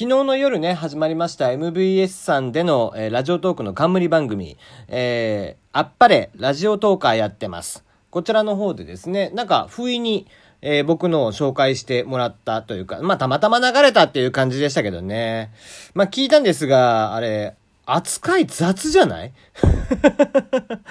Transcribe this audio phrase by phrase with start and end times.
[0.00, 7.84] 昨日の夜ね、始まりました MVS さんでの、えー、ラジオトークの冠番組、えー、あっぱれラジオトーカーやってます。
[8.10, 10.28] こちらの方でですね、なんか不意に、
[10.62, 15.50] えー、僕のを紹介してもらったというか、まあ、たまたま流れたっていう感じでしたけどね。
[15.94, 19.32] まあ、聞いたんですが、あれ、扱い雑じゃない？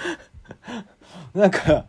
[1.32, 1.86] なんか、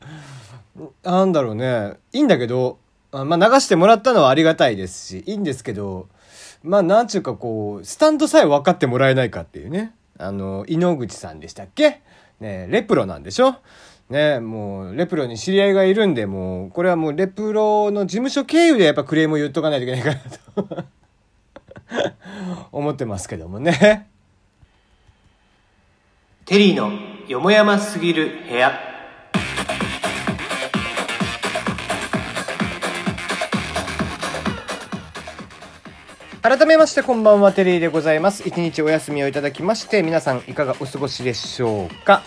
[1.03, 1.95] なんだろうね。
[2.13, 2.77] いいんだけど、
[3.11, 6.07] まあ、流してもらったのはありがたいですし、いいんですけど、
[6.63, 9.93] まあ、なんちゅうかこう、スタンドさえ分かってもらえないかっていうね。
[10.17, 12.01] あの、井ノ口さんでしたっけ？
[12.41, 13.55] ねレプロなんでしょ？
[14.09, 20.09] ねもう、レプロに知り合いがいるんで、もう、これはもうレプロの事務所経由でやっぱクレームを言っとかないといけないか
[20.65, 20.85] なと
[22.71, 24.09] 思ってますけどもね。
[26.45, 26.91] テリーの
[27.27, 28.88] よもやますぎる部屋。
[36.41, 38.47] 改めましてこんばんは、テリーでございます。
[38.47, 42.23] 一日お休みをいただきまして、皆さんいかがお過ごしでしょうか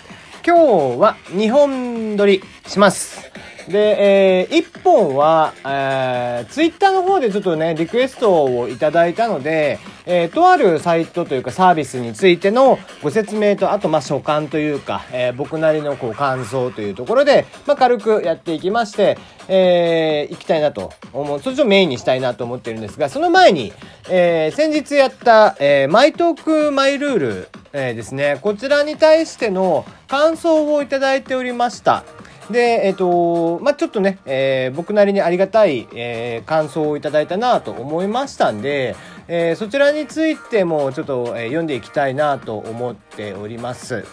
[0.46, 0.56] 今
[0.96, 3.31] 日は2本撮りします。
[3.68, 19.16] で、えー、1本は、えー、ツイッターの方でちょっとね、リクエストをいただいたので、えー、とあるサイトというかサービスについてのご説明と、あと、まあ、所感というか、えー、僕なりのこう感想というところで、まあ、軽くやっていきまして、
[19.48, 23.72] えー、行きたいなと思う、そっちをメインにしたいなと思ってるんですが、その前に、
[24.08, 32.04] えー、先日やった、えー、マイトークマイルール、えー、ですね、こちらに対しての感想をいただいておりました。
[32.50, 38.96] で、えっ、ー、と、まあ、ちょっとね、えー、僕なりにありがたい、えー、感想をいただいたなと思いましたんで、
[39.28, 44.04] えそちらについてもちょっと、え読んでいきたいなと思っております。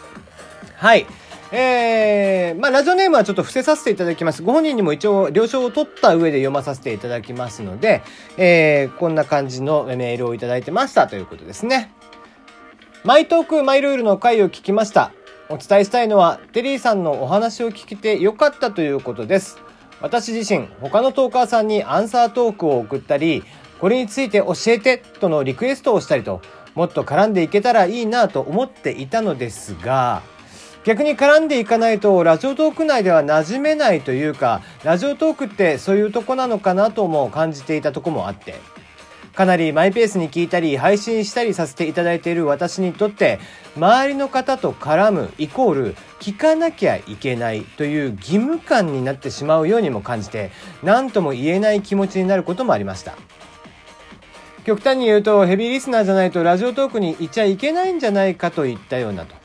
[0.76, 1.08] はい。
[1.52, 4.44] えー、まあ、ラジオネームはちょっと伏せさせていただきます。
[4.44, 8.04] ご本人にも一応了承を取った上で読まさせていただきますので、
[8.38, 11.92] えー、こんな感じのメールをいただいてましたということですね。
[13.04, 15.12] マイトークマイルールの回を聞きました。
[15.52, 19.58] お伝えしたいのは、テリーさんのお話を聞けてよかったということです。
[20.00, 23.44] 私自身、他のトーカーさんにアンサートークを送ったり、
[23.80, 26.42] これについて教えてとのリクエストをしたりと、
[26.76, 30.22] もっと絡んでいけたらいいなと思っていたのですが、
[30.84, 38.54] 逆に絡んでいかないとラジオトーク内では馴染めないというか、ラジオトークってそういうとこなのかなとも感じていたとこもあって、
[39.40, 43.40] かなりマイペースに聞いたり配信したりさせていただいている私にとって
[43.78, 50.52] 周りの方と絡むイコール聞かなきゃいけないという義務感になってしまうようにも感じて
[50.84, 53.16] 何とも言えない気持ちになることもありました。
[54.66, 59.36] 極端に言うとヘビーリスナーじゃないとラジオトークにいちゃいけないんじゃないかといったようなと。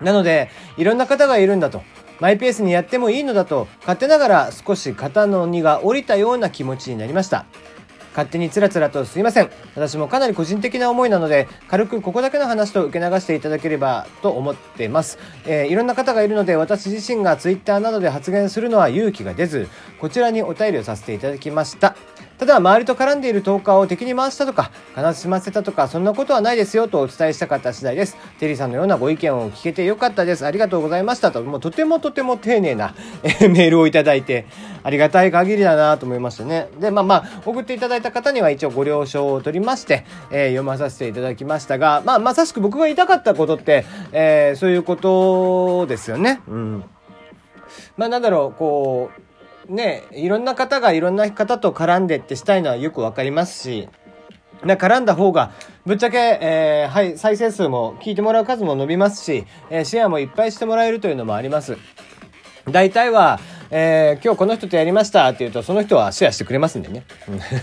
[0.00, 1.82] なのでいろんな方がいるんだと。
[2.20, 7.46] マイペースにやってもいいのだと勝手ながら少し肩の荷が下りたような気持ちになりました。
[8.10, 9.50] 勝手につらつらとすいません。
[9.74, 15.18] 私もかなり個人的な思いなので、軽くここだけの話と受け流していただければと思っています。
[15.46, 19.68] えー、いろんな方がいるので、私自身が Twitter などで発言するのは勇気が出ず、
[20.00, 21.96] こちらにお便りをさせていただきました。
[22.40, 28.16] ただ、周りと絡んでいるトーカーを敵に回したとか、悲しませたとか、そんなことはないですよとお伝えしたかった次第です。
[28.38, 30.46] テリーさんのようなご意見を聞けてよかったです。
[30.46, 32.94] ありがとうございましたと、もうとてもとても丁寧な
[33.46, 34.46] メールをいただいて、
[34.82, 36.68] ありがたい限りだなと思いましたね。
[36.80, 46.40] で、まあまあ、送っていただいた方には一応ご了承を取りまして、えー、読まさせていただきましたが、まあ、まさしく僕が言いたかったことって、えー、そういうことですよね。
[46.48, 46.84] うん。
[47.98, 49.29] まあ、なんだろう、こう、
[49.70, 53.88] ね、いろんな方がいろんな方と絡んでってしたいのはよくわかりますし、
[54.64, 55.52] な絡んだ方が、
[55.86, 61.78] ぶっちゃけ、えー、はい、再生数も聞いてもらう数も伸びますし、えー、シェアもいっぱいしてもらえるというのもあります。
[62.68, 63.38] 大体は、
[63.70, 67.04] えー、今日この人とやりましたって言うと、その人はシェアしてくれますんでね。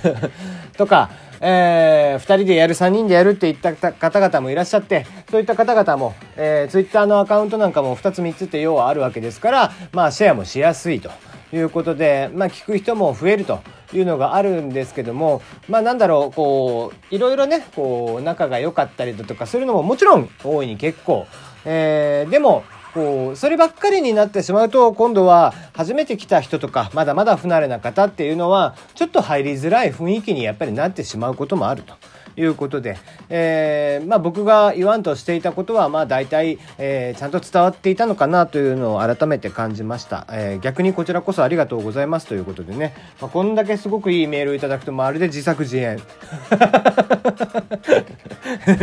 [0.78, 1.10] とか、
[1.42, 11.12] えー、2人でやる3人でやるって言った方々もいらっしゃってそういった方々も、えー、ツイッターのアカウントなんかも2つ3つって要はあるわけですからまあシェアもしやすいと
[11.54, 13.62] いうことで、まあ、聞く人も増えると
[13.94, 21.28] いうのがあるんですけども、まあ、なんだろう、こう、いろいろね、こう、仲が良かったりだとかするのももちろん大いに結構。
[21.66, 22.64] えー、でも、
[22.94, 31.94] こう、そればっかりになってしまうと、今度は初めて来た人とか、まだまだ不慣れな方っていうのは、ちょっと入りづらい雰囲気にやっぱりなってしまうこともあると。
[32.38, 32.98] いうことで、
[33.30, 46.00] えー、まあ、僕が言わんとしていたことは、まあ、大体、えー、ちゃんと伝わっていたのかなというのを改めて感じました、えー、逆にこちらこそありがとうございますということでね、まあ、こんだけすごくいいメールをいただくとまるで自作自演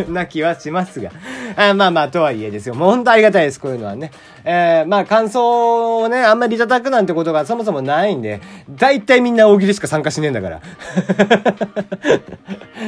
[0.12, 1.10] な気はしますが。
[1.56, 2.74] あまあまあ、とはいえですよ。
[2.74, 4.10] もう本当ありがたいです、こういうのはね。
[4.44, 8.40] えー、まあ感想をね、あんまりいただくなんてことがそもそもないんで、
[8.70, 10.60] 大体みんな大喜利しか参加しねえんだから。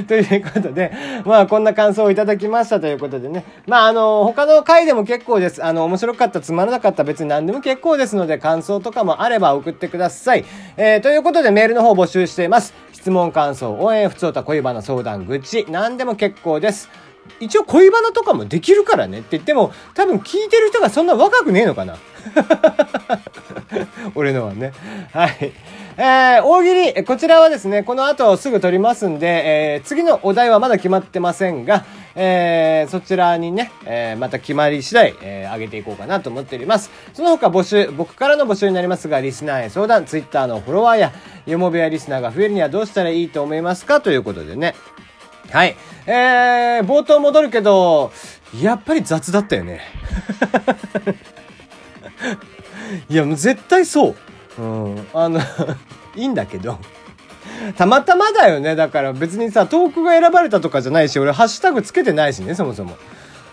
[0.07, 0.25] という
[0.57, 0.93] ことで、
[1.25, 3.45] まあこんな感想をいただきましたということでね。
[3.67, 5.65] まああの、他の回でも結構です。
[5.65, 10.45] あの、面白かった、つまらなかった別に何でも結構ですので、感想とかもあれば送ってください。
[10.77, 12.75] えー、ということでメールの方募集しています。
[12.93, 16.89] 質問、感想、応援、普通た恋バナ相談、愚痴、何でも結構です。
[17.41, 21.97] 一応恋バナとかもできるからねって言っても、多分聞いてる人がそんな若くねえのかな
[24.15, 24.73] 俺のはね。
[25.13, 25.53] はい。
[25.99, 36.91] えー、大喜利、こちらはですね、この後すぐ撮りますんで、えー、次のお題はまだ決まってませんが、えー、そちらにね、えー、また決まり次第、えー、上げていこうかなと思っております。
[37.15, 41.13] その他募集、僕からの募集になりますが、リスナーへ相談、ツイッターのフォロワーや、
[41.47, 44.03] よもべやリスナーが増えるにはどうしたらいいと思いますか？
[44.03, 44.75] ということでね。
[45.51, 45.77] はい。
[46.07, 48.13] えー、冒頭戻るけど、
[48.61, 49.81] やっぱり雑だったよね。
[53.09, 54.17] いや、もう絶対そう。
[54.59, 55.07] うん。
[55.15, 55.41] あの
[56.17, 56.79] いいんだけど。
[57.77, 58.75] たまたまだよね。
[58.77, 62.97] だから別にさ、トークが選ばれたとかじゃないし、俺ハッシュタグつけてないしね、そもそも。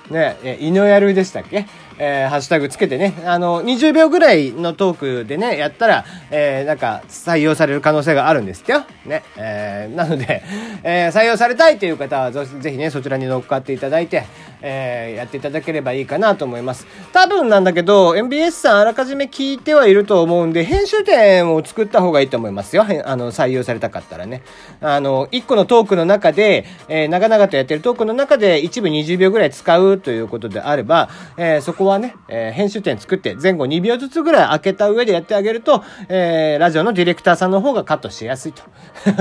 [0.09, 1.65] ね、え、犬やるでしたっけ？
[1.97, 8.83] えー、ハッシュタグつけてね、あの、20秒ぐらいのトークでね、やったら、えー、なんか、採用される可能性があるんですよ。
[9.05, 9.23] ね。
[9.37, 10.43] えー、なので、
[10.83, 14.23] えー、採用されたいという方は、ぜひね、そちらに乗っかっていただいて、
[14.63, 16.87] えー、やっていただければいいかなと思います。
[17.11, 22.85] 多分なんだけど、MBS さんあらかじめ聞いてはいると思うんで、編集点を作った方がいいと思いますよ。
[23.05, 24.41] あの、採用されたかったらね。
[24.81, 38.63] あの、1個のトークの中で、えー、長々とやってるトークの中で一部20秒ぐらい使うということであれば、えー、そこはね、えー、編集点作って前後2秒ずつぐらい開けた上でやってあげると、えー、ラジオのディレクターさんの方がカットしやすいと。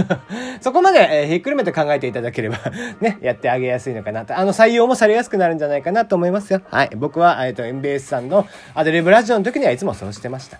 [0.61, 2.59] そこまで、えー、ひっくるめて考えていただければ
[3.00, 4.37] ね、やってあげやすいのかなと。
[4.37, 6.61] あの、採用もされやすくなるんじゃないかなと思いますよ。
[6.70, 6.91] はい。
[6.97, 10.58] 僕は、えっ、と、MBS さんのアドリブラジオの時にはいつもそうしてました。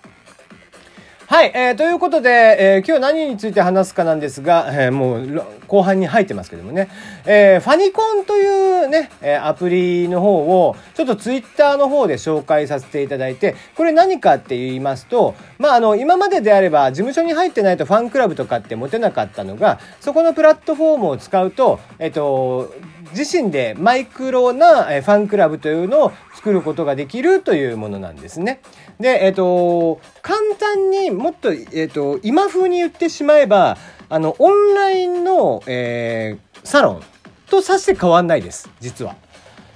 [1.33, 6.89] はい、えー、ということで、えー、今日何について話すかなんですが、えー、もう後半に入ってますけどもね、
[7.25, 8.47] えー、ファニコンとい
[8.83, 22.71] うね、えアプリの方をちょっとツイッターの方で紹介させていただいて、これ何かって言いますと、まあ、あの、今までであれば事務所に入ってないとファンクラブとかって持てなかったのが、そこのプラットフォームを使うと、えっと、
[23.15, 28.61] 自身でマイクロなファンクラブというのを作ることができるというものなんですね。
[28.99, 33.77] で、えっ、と、簡単にもっと、えっ、と、今風に言ってしまえば、
[34.09, 37.01] あの、オンラインの、えー、サロン
[37.49, 39.15] とさして変わんないです、実は。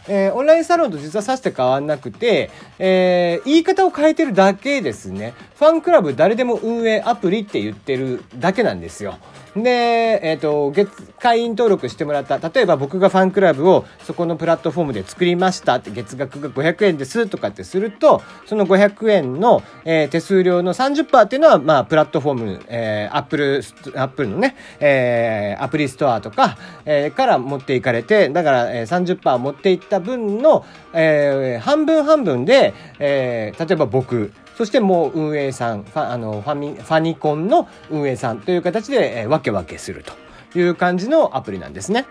[0.09, 2.49] えー、オンラインサロンと実はさして変わんなくて、
[2.79, 5.33] えー、言い方を変えてるだけですね。
[5.55, 9.17] ファンクラブ誰でも運営アプリって言ってるだけなんですよ。
[9.63, 12.37] で、えっ、ー、と、月、会員登録してもらった。
[12.37, 23.63] 例えば僕がファンクラブをそこのプラットフォームで作りましたって月額が500円ですとかってすると、その500円の、えー、手数料の30%っていうのは、まあ、プラットフォーム、えー、アップル、
[23.95, 42.07] アップルのね、えー、アプリストアとか、えー、から持っていかれて、だから、えー、30%持っていった分の、えー、半分半分で、えー、例えば僕、そしてもう運営さん、ファあのファミファニコンの運営さんという形で、えー、わけわけするという感じのアプリなんですね。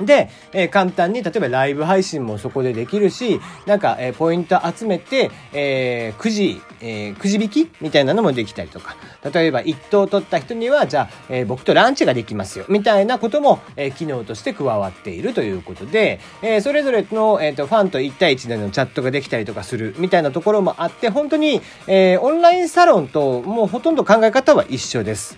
[0.00, 8.96] で、えー、簡単に、例えばライブ配信もそこでできるし、なんか、えー、ポイント集めて、えー、くじ、えー、くじ引きみたいなのもできたりとか、
[9.32, 25.36] 例えば一等取った人には、じゃあ、えー、僕とランチができますよ、みたいなことも、えー、機能として加わっているということで、えー、それぞれの、えーと、ファンと1対1でのチャットができたりとかする、みたいなところもあって、本当に、えー、オンラインサロンともうほとんど考え方は一緒です。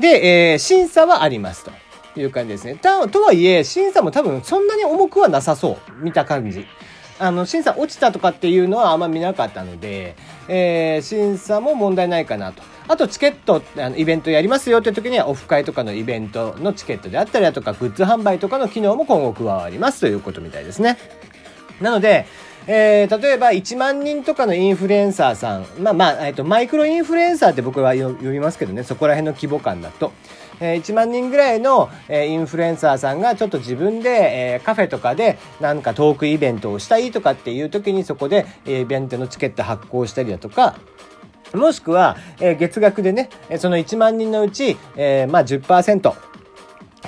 [0.00, 1.72] で、えー、審査はありますと。
[2.16, 2.76] いう感じですね。
[2.76, 6.04] た、とはいえ、審査も多分そんなに重くはなさそう。
[6.04, 6.66] 見た感じ。
[7.18, 10.16] あの、審査落ちたとかっていうのはあんま見なかったので、
[10.48, 12.62] えー、審査も問題ないかなと。
[12.88, 20.98] あと、チケット、あの、イベントやりますよって時には、オフ会とかのイベントのチケットであったりだとか、グッズ販売とかの機能も今後加わりますということみたいですね。
[21.80, 22.26] なので、
[22.66, 30.12] えー、例えば1万人とかのインフルエンサーさん、まあまあ、えっ、と、マイクロインフルエンサーって僕は呼びますけどね、そこら辺の規模感だと。
[30.60, 40.76] えー、1万人ぐらいの、えー、インフルエンサーさんがちょっと自分で、えー、カフェとかでなんかトークイベントをしたいとかっていう時にそこで、えー、イベントのチケット発行したりだとか、
[41.54, 46.14] もしくは、えー、月額でね、その1万人のうち、えー、まあ10%、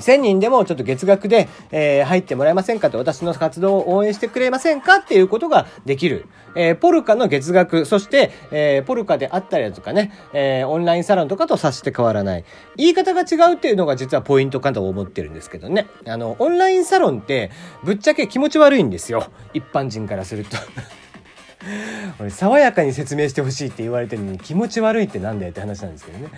[0.01, 6.27] 1000人でもちょっと月額で、えー、入ってもらえませんかと、私の活動を応援してくれませんかっていうことができる。
[6.55, 12.45] えー、ポルカの月額、そして、えー、ポルカであったりだとかね、えー、オンラインサロンとかとさして変わらない。
[12.77, 15.87] 言い方が違うっていうのが実はポイントかと思ってるんですけどね。
[16.07, 17.51] あの、オンラインサロンって、
[17.85, 19.27] ぶっちゃけ気持ち悪いんですよ。
[19.55, 20.57] 一般人からすると。
[22.21, 26.29] 俺爽やかに説明してほしいって言われてるのに気持ち悪いってなんだよって話なんですけどね。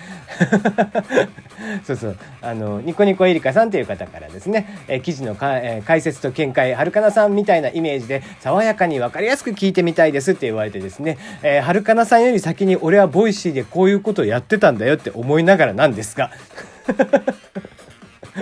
[1.85, 2.17] そうそう。
[2.41, 16.31] あのニコニコエリカさんという方からですね、え記事のか、え解説と見解はるかなさんみたいなイメージで爽やかに分かりやすく聞いてみたいですって言われてですね、えはるかなさんより先に俺はボイシーでこういうことをやってたんだよって思いながらなんですが。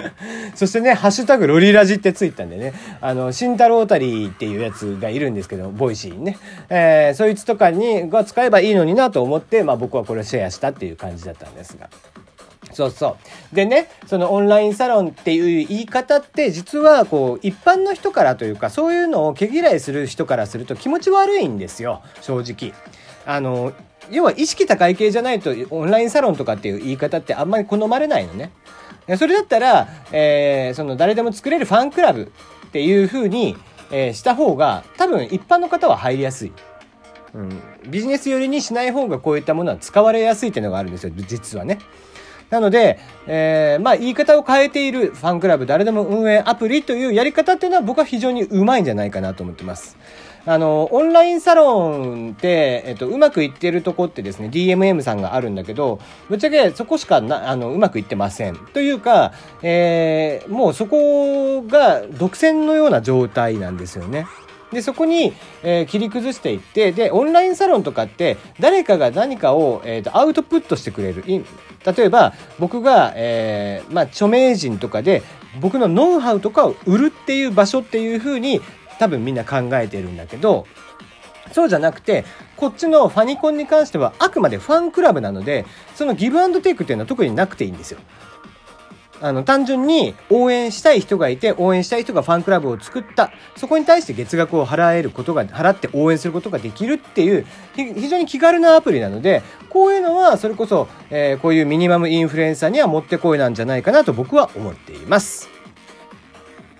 [0.54, 6.38] そしてね、ハッシュタグロリラジってついたんでね、あの、慎太郎たりっていうやつがいるんですけど、ボイシーにね、
[6.68, 11.88] えー、そいつとかに、が使えばいいのになと思って、まあ僕はこれをシェアしたっていう感じだったんですが。
[12.72, 13.16] そうそ
[13.52, 13.54] う。
[13.54, 22.74] でね、そのオンラインサロンっていう言い方って実はこう一般の人からというかそういうのを毛嫌いする人からすると気持ち悪いんですよ、正直。
[23.24, 23.72] あの、
[24.10, 28.50] 要は意識高い系じゃないとオンラインサロンとかっていう言い方ってあんまり好まれないのね。
[29.16, 32.32] それだったら、えー、その誰でも作れるファンクラブ
[32.66, 33.56] っていう風に、
[33.92, 36.52] えー、した方が多分一般の方は入りやすい。
[37.34, 41.78] うん、ビジネス寄りにしない方がこういったものは使われやすいっていうのがあるんですよ、実はね。
[42.50, 49.96] なので、えー、まあ言い方を変えているファンクラブ誰でも運営アプリというやり方っていうのは僕は非常にうまいんじゃないかなと思ってます。
[50.48, 55.98] あの、オンラインサロンって、えっと、うまくいってるとこってですね、DMM さんがあるんだけど、
[56.28, 58.56] ぶっちゃけそこしかな、あの、うまくいってません。
[58.56, 64.26] というか、えー、もうそこが独占のような状態なんですよね。
[64.72, 65.32] で、そこに、
[65.64, 71.24] えー、切り崩していって、で、オンラインサロンとかって、誰かが何かを、えーと、アウトプットしてくれる。
[71.26, 71.44] 例
[72.04, 75.22] えば、僕が、えー、まあ、著名人とかで、
[75.60, 78.60] 僕のノウハウとかを売るっていう場所っていう風に
[78.98, 80.66] 多分みんな考えてるんだけど、
[81.52, 82.24] そうじゃなくて、
[82.56, 88.00] こっちのファニコンに関してはあくまでファンクラブなので、そのギブアンドテイクっていうのは特になくていいんですよ。
[89.20, 93.32] あの、単純に応援したい人がいて、応援したい人がファンクラブを作った。
[93.56, 105.55] そこに対して月額を払えることが、払って応援することができるっていう、非常に気軽なアプリなので、こういうのは、それこそ、えー、こういうミニマムインフルエンサーにはもってこいなんじゃないかなと僕は思っています。